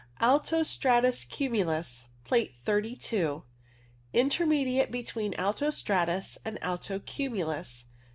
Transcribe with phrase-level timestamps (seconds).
[0.19, 3.43] Alto strato cumulus (Plate 32).
[4.13, 7.85] Intermediate between alto stratus and alto cumulus.